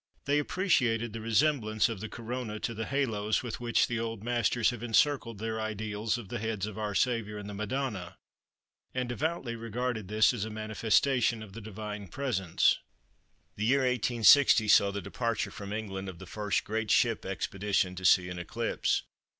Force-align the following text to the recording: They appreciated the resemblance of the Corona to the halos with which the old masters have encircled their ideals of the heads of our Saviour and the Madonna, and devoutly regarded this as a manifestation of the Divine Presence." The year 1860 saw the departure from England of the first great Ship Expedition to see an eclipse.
They 0.25 0.39
appreciated 0.39 1.13
the 1.13 1.21
resemblance 1.21 1.87
of 1.87 1.99
the 1.99 2.09
Corona 2.09 2.59
to 2.61 2.73
the 2.73 2.87
halos 2.87 3.43
with 3.43 3.59
which 3.59 3.85
the 3.85 3.99
old 3.99 4.23
masters 4.23 4.71
have 4.71 4.81
encircled 4.81 5.37
their 5.37 5.61
ideals 5.61 6.17
of 6.17 6.29
the 6.29 6.39
heads 6.39 6.65
of 6.65 6.75
our 6.79 6.95
Saviour 6.95 7.37
and 7.37 7.47
the 7.47 7.53
Madonna, 7.53 8.17
and 8.95 9.07
devoutly 9.07 9.55
regarded 9.55 10.07
this 10.07 10.33
as 10.33 10.43
a 10.43 10.49
manifestation 10.49 11.43
of 11.43 11.53
the 11.53 11.61
Divine 11.61 12.07
Presence." 12.07 12.79
The 13.57 13.65
year 13.65 13.81
1860 13.81 14.67
saw 14.69 14.89
the 14.89 15.03
departure 15.03 15.51
from 15.51 15.71
England 15.71 16.09
of 16.09 16.17
the 16.17 16.25
first 16.25 16.63
great 16.63 16.89
Ship 16.89 17.23
Expedition 17.23 17.93
to 17.93 18.03
see 18.03 18.27
an 18.27 18.39
eclipse. 18.39 19.03